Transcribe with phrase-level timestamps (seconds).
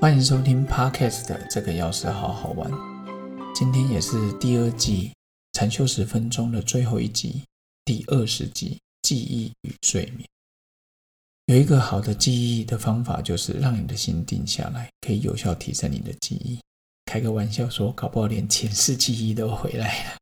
[0.00, 2.70] 欢迎收听 Podcast 的这个钥匙好好玩。
[3.54, 5.12] 今天也是第二季
[5.52, 7.42] 禅修十分钟的最后一集，
[7.84, 10.26] 第二十集记忆与睡眠。
[11.44, 16.58] 有一个好的记忆的方法，就是让你的心定下来，可以有效提升你的记忆。
[17.04, 20.16] 开个玩笑说，搞不好连前世记忆都回来了。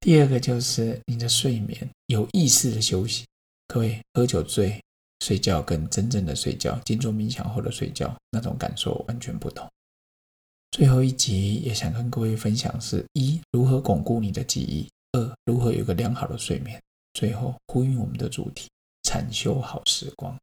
[0.00, 3.26] 第二个就是你的睡眠，有意识的休息。
[3.68, 4.80] 各位喝酒醉。
[5.20, 9.66] 睡觉跟真正的睡觉，静坐冥想后的睡觉，那种感受完全不同。
[10.72, 16.80] 最后一集也想跟各位分享是：一、如何巩固你的记忆；二、如何有个良好的睡眠。
[17.14, 18.68] 最后呼应我们的主题：
[19.04, 20.36] 禅修好时光。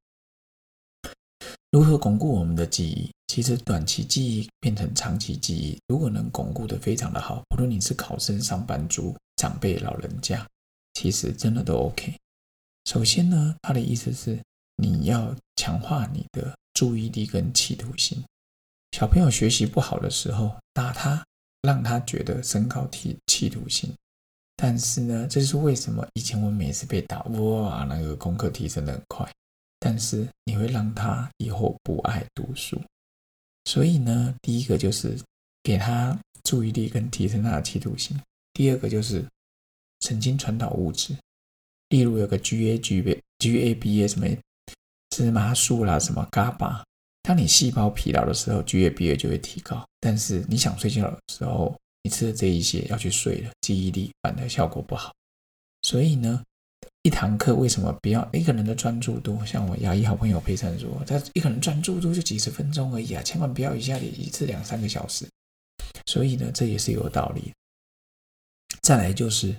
[1.69, 3.11] 如何巩固我们的记忆？
[3.27, 10.47] 其实短期记忆变成长期记忆，如果能巩固的非常的好，不论你是考生、上班族、长辈、老人家，
[10.95, 12.15] 其实真的都 OK。
[12.85, 14.39] 首先呢，他的意思是。
[14.75, 18.23] 你要强化你的注意力跟企图心。
[18.91, 21.25] 小朋友学习不好的时候，打他，
[21.61, 23.91] 让他觉得升高体企图心。
[24.55, 26.07] 但是呢，这是为什么？
[26.13, 29.29] 以前我每次被打，哇，那个功课提升的很快。
[29.79, 32.79] 但是你会让他以后不爱读书。
[33.65, 35.17] 所以呢，第一个就是
[35.63, 38.19] 给他注意力跟提升他的企图心。
[38.53, 39.25] 第二个就是
[40.01, 41.15] 神经传导物质，
[41.89, 44.27] 例如有个 GA、GB、GABA 什么。
[45.13, 46.83] 芝麻素啦，什么伽巴？
[47.21, 49.87] 当你细胞疲劳的时候，GABA 就会提高。
[49.99, 55.13] 但是你想睡觉的时候，你吃的这一些要去睡了，记忆力反而效果不好。
[55.83, 56.41] 所以呢，
[57.03, 59.39] 一堂课为什么不要一个人的专注度？
[59.45, 65.27] 像我牙医好朋友陪诊说，他一个人专注度就几十分钟而已啊，千万不要一下子一次两三个小时。
[66.07, 67.53] 所以呢，这也是有道理。
[68.81, 69.55] 再来就是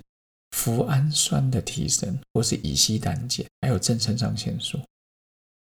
[0.51, 4.77] 脯氨酸的提升，或是乙烯胆碱，还有正肾上腺素。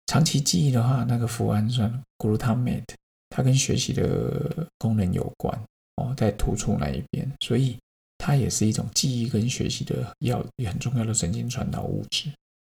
[0.06, 2.94] 长期记忆的话，那个脯氨酸 （glutamate）
[3.30, 5.58] 它跟学习的功能有关
[5.96, 7.76] 哦，在突触那一边，所以
[8.18, 12.30] 它也是一种记忆跟学习的要很重要的神经传导物质。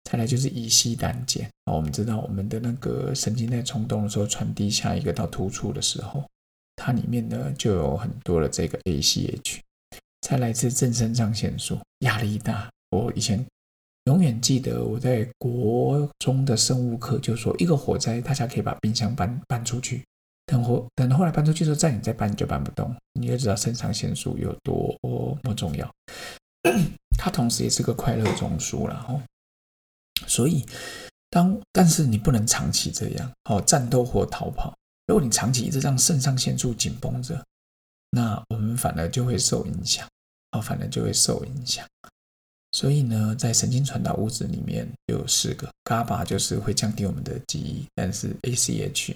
[0.09, 6.23] 再来就是乙烯胆碱啊，我们知道我们的那个神经在冲动的时候传递下一个到突触的时候，
[6.75, 9.59] 它里面呢就有很多的这个 ACH。
[10.21, 13.43] 再来自正肾上腺素，压力大，我以前。
[14.05, 20.03] 永远记得我在国中的生物课就说，一个火灾，大家可以把冰箱搬搬出去。
[20.45, 22.93] 等火等后来搬出去之后，再你再搬你就搬不动。
[23.13, 24.93] 你就知道肾上腺素有多
[25.43, 25.89] 么重要。
[27.17, 29.21] 它同时也是个快乐中枢然后。
[30.27, 30.65] 所以
[31.29, 34.73] 当但是你不能长期这样哦，战斗或逃跑。
[35.07, 37.41] 如果你长期一直让肾上腺素紧绷着，
[38.09, 40.05] 那我们反而就会受影响
[40.51, 41.85] 哦，反而就会受影响。
[42.73, 49.15] 所以呢，在神经传导物质里面有四个，GABA 就是会降低我们的记忆，但是 ACH，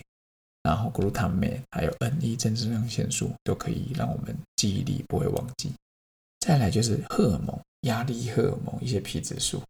[0.62, 5.72] 然后 glutamate 还有 NE 正肾上腺素都可以让我们记忆力不会忘记。
[6.40, 9.62] 再来就是荷尔蒙，压力荷尔蒙一些皮质素，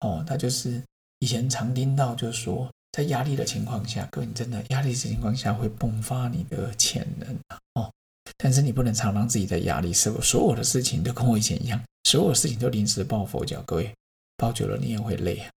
[0.00, 0.82] 哦，那就是
[1.18, 7.36] 以前常听到就是说，在压力的情况下，各位你真的压力的情况下会迸发你的潜能
[7.74, 7.92] 哦。
[8.38, 13.62] 但是你不能常让自己在压力，所所有的事情都跟我以前一样，所有事情都临时抱佛脚。
[13.66, 13.92] 各位
[14.36, 15.50] 抱久了你也会累啊。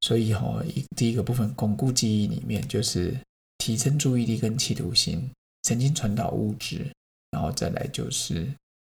[0.00, 3.16] 所以哈，一第一个部分巩固记忆里面就是
[3.58, 5.30] 提升注意力跟企图心，
[5.64, 6.90] 神经传导物质，
[7.30, 8.46] 然后再来就是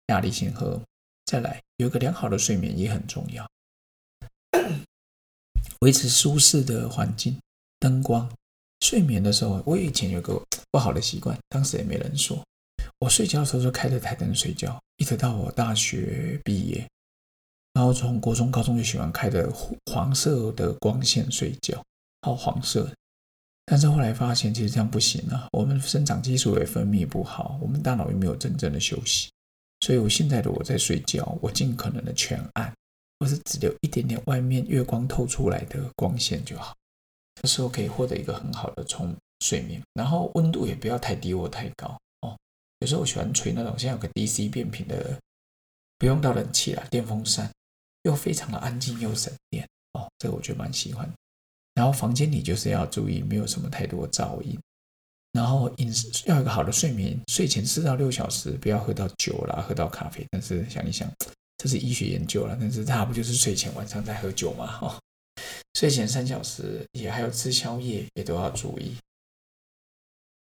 [0.08, 0.82] 压力性和
[1.26, 3.48] 再来有个良好的睡眠也很重要，
[5.82, 7.40] 维持舒适的环境、
[7.80, 8.30] 灯光、
[8.82, 12.44] 睡眠的时候，我以前有个不好的习惯，当时也没人说。
[13.00, 16.86] 我睡觉的时候就开着台灯睡觉，一直到我大学毕业，
[17.74, 19.50] 然后从国中、高中就喜欢开着
[19.90, 21.82] 黄色的光线睡觉，
[22.22, 22.92] 好黄色。
[23.66, 29.30] 但是后来发现其实这样不行啊，我们生长激素也分泌不好，我们大脑也没有真正的休息。
[29.80, 32.74] 所以我现在的我在睡觉，我尽可能的全暗，
[33.20, 36.76] 或是只留一点点外面月光透出来的光线就好，
[37.42, 41.98] 这时候可以获得一个很好的充睡眠，然后温度也不要太低或太高。
[42.80, 45.20] 有时候我喜欢吹那种，现在有个 DC 变频的，
[45.98, 47.52] 不用到冷气啦，电风扇，
[48.04, 51.12] 又非常的安静又省电哦，这个我觉得蛮喜欢。
[51.74, 54.58] 然后房间里就是要注意，没有什么太多噪音。
[55.34, 60.26] 然后饮食要有个好的睡眠，睡前四到六小时，不要喝到酒啦，喝到咖啡。
[60.32, 61.12] 但是想一想，
[61.58, 64.80] 这是医学研究了，但是它不就是睡前晚上在喝酒吗？
[64.82, 64.98] 哦，
[65.74, 68.96] 睡前三小时也还有吃宵夜也都要注意。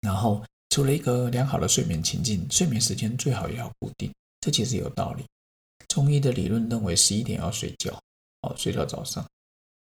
[0.03, 0.45] 然后。
[0.77, 4.13] 除了一个良好的睡眠情境，睡眠时间最好也要固定，
[4.43, 5.25] 这其实有道理。
[5.89, 7.99] 中医的理论认为十一点要睡觉，
[8.43, 9.27] 哦，睡到早上。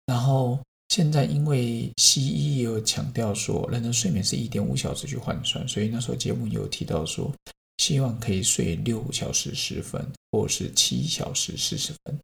[0.06, 0.60] 然后
[0.90, 7.34] 现在因为西医也有强调说，人的睡眠是一点五小时去换算，所以那时候节目有提到说，
[7.80, 12.20] 希望可以睡六小时十分，或是七小时四十分。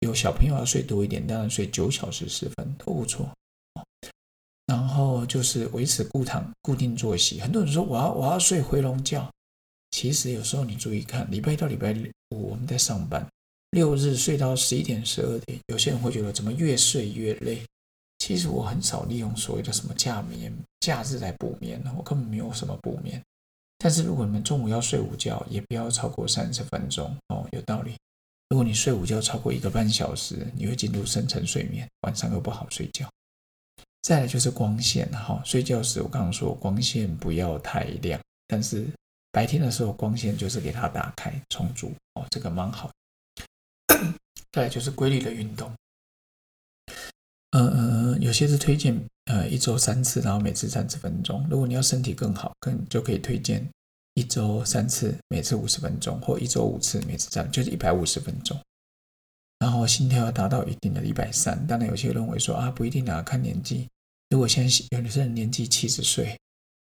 [0.00, 3.30] 有小朋友要睡多一点，当然睡九小时十分都不错。
[4.72, 7.38] 然后就是维持固躺固定作息。
[7.38, 9.30] 很多人说我要我要睡回笼觉，
[9.90, 11.94] 其实有时候你注意看，礼拜一到礼拜
[12.30, 13.28] 五我们在上班，
[13.72, 17.62] 六日睡到十一点十二点，有些人会觉得怎么越睡越累。
[18.20, 23.22] 其实我很少利用所谓的什么假眠、假日来补眠，我根本没有什么补眠。
[23.76, 27.92] 但是如果你们中午要睡午觉，也不要超过三十分钟哦，有道理。
[28.48, 33.06] 如果你睡午觉超过一个半小时，你会进入深层睡眠，晚上又不好睡觉。
[34.02, 38.86] 再来就是光线哈，睡觉时我刚刚说光线不要太亮，但是
[39.30, 42.90] 白天的时候光线就是给它打开充足哦，这个蛮好。
[44.50, 45.72] 再来就是规律的运动。
[47.52, 51.46] 嗯嗯，有些是推荐呃一周三次，然后每次三十分钟。
[51.48, 53.66] 如果你要身体更好，更就可以推荐
[54.14, 58.58] 一周三次，每次五十分钟，或一周五次，每次这样就是一百五十分钟。
[59.58, 61.66] 然后心跳要达到一定的一百三。
[61.66, 63.88] 当然有些认为说啊不一定啊，看年纪。
[64.32, 66.34] 如果现在有的人年纪七十岁，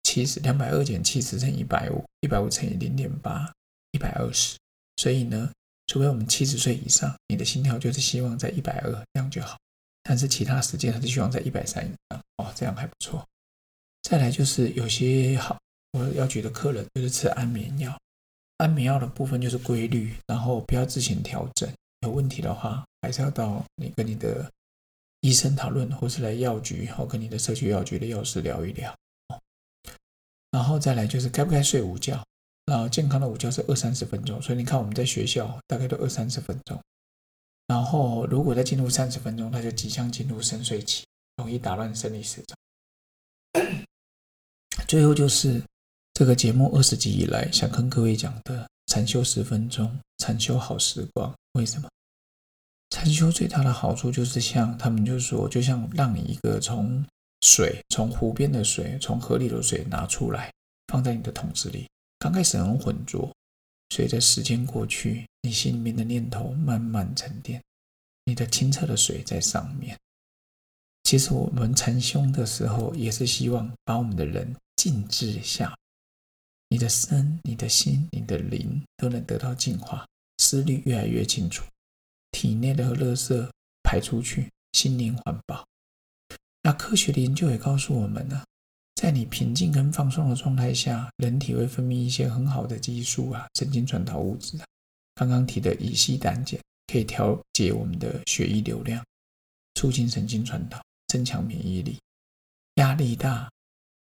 [0.03, 3.49] 七十两百二减七十乘一百五，一百五乘以零点八，
[3.93, 4.57] 一百二十。
[4.97, 5.49] 所以呢，
[5.85, 9.57] 除非我们七十岁以上，你的心跳就是希望在一百二这样就好。
[10.03, 13.25] 但是其他时间还是希望在一百三以上哦，这样还不错。
[14.01, 15.57] 再来就是有些好，
[15.93, 17.97] 我要举的客人就是吃安眠药，
[18.57, 21.71] 安眠药的部分就是规律，然后不要自行调整。
[22.01, 24.51] 有问题的话，还是要到你跟你的
[25.21, 28.95] 医生讨论，或是来药局，然后跟你的社区药局的药师聊一聊。
[30.51, 32.23] 然后再来就是该不该睡午觉，
[32.65, 36.79] 然后健康的午觉是二三十分钟，所以你看我们在学校大概都二三十分钟。
[37.67, 41.03] 然后，如果再进入三十分钟，他就即将进入深睡期，
[41.35, 42.41] 容易打乱生理时
[43.53, 43.63] 钟。
[44.87, 45.61] 最后就是
[46.13, 51.35] 这个节目二十集以来，想跟各位讲的禅修十分钟，禅修好时光。
[51.53, 51.89] 为什么？
[52.89, 57.05] 禅修最大的好处就是像他们就说，就像让你一个从
[57.41, 60.51] 水，从湖边的水，从河里的水拿出来，
[60.87, 61.87] 放在你的桶子里，
[62.17, 63.31] 刚开始很浑浊。
[63.89, 67.61] 随着时间过去，你心里面的念头慢慢沉淀，
[68.25, 69.97] 你的清澈的水在上面。
[71.03, 75.73] 其实我们禅修的时候，也是希望把我们的人静置下，
[76.67, 80.05] 你的身、你的心、你的灵都能得到净化，
[80.39, 81.63] 思虑越来越清楚，
[82.37, 83.49] 体内的垃圾
[83.81, 85.65] 排出去，心灵环保。
[86.61, 88.43] 那科学的研究也告诉我们呢。
[88.93, 94.65] 在你平静跟放松的状态下，人体会分泌一些很好的激素啊，神经传导物质啊。
[95.15, 99.03] 刚刚提的乙烯胆碱可以调节我们的血液流量，
[99.73, 101.97] 促进神经传导，增强免疫力。
[102.75, 103.49] 压力大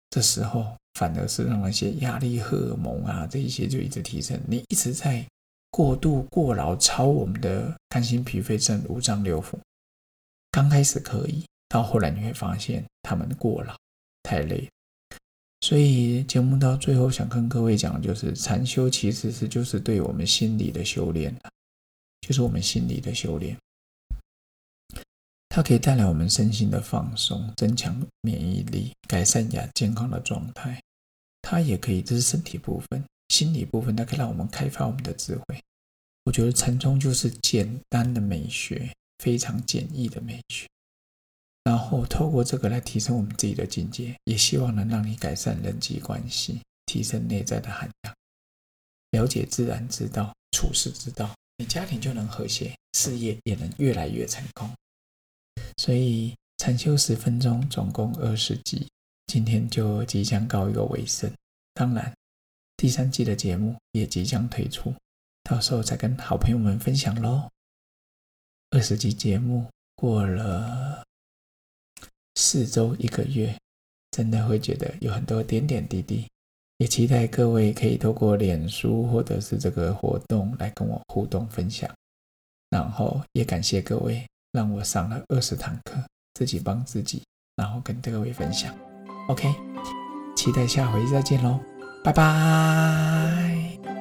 [0.10, 4.42] 这时候，反而是让那些压力荷尔蒙啊这一些就一直提升。
[4.48, 5.24] 你一直在
[5.74, 9.58] 过度过劳，超我们的肝心脾肺肾五脏六腑。
[10.52, 13.76] 刚开始可以，到后来你会发现他们过劳
[14.22, 14.70] 太累。
[15.62, 21.36] 所以节目到最后，想跟各位讲，就是禅修其实是就是对我们心理的修炼
[22.22, 23.58] 就是我们心理的修炼。
[25.50, 30.80] 它可以带来我们身心的放松，增强免疫力，改善亚健康的状态。
[31.42, 33.04] 它也可以，这是身体部分，
[33.34, 35.60] 心理部分，它可以让我们开发我们的智慧。
[36.24, 40.68] 我觉得禅宗就是简单的美学，非常简易的美学。
[41.64, 48.16] 然后透过这个来提升我们自己的境界，也希望能让你改善人际关系，提升内在的涵养，
[49.10, 54.70] 了解自然之道，处世之道，你家庭就能和谐，事业也能越来越成功。
[55.78, 58.88] 所以禅修十分钟，总共二十集，
[59.26, 61.34] 今天就即将告一个尾声。
[61.74, 62.14] 当然，
[62.84, 64.94] 第三季的节目也即将推出，
[65.42, 67.50] 到时候再跟好朋友们分享喽。
[68.72, 71.02] 二十集节目过了。
[72.36, 73.58] 四周一个月，
[74.12, 76.28] 真的会觉得有很多点点滴滴，
[76.80, 81.90] 也期待各位可以透过脸书或者是这个活动来跟我互动分享，
[82.70, 87.24] 然后也感谢各位让我上了二十堂课，自己帮自己，
[87.56, 88.78] 然后跟各位分享。
[89.30, 89.48] OK，
[90.36, 91.58] 期待下回再见喽，
[92.04, 93.93] 拜拜。